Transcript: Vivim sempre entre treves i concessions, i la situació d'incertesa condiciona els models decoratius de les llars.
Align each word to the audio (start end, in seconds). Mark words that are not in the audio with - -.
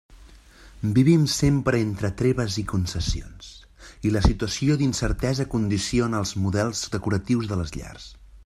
Vivim 0.93 1.25
sempre 1.33 1.81
entre 1.87 2.09
treves 2.21 2.57
i 2.63 2.63
concessions, 2.71 3.51
i 4.11 4.15
la 4.17 4.25
situació 4.29 4.79
d'incertesa 4.81 5.49
condiciona 5.55 6.23
els 6.25 6.37
models 6.47 6.83
decoratius 6.97 7.53
de 7.55 7.61
les 7.63 7.77
llars. 7.81 8.13